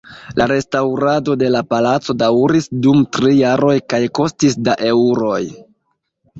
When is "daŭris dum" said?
2.23-3.05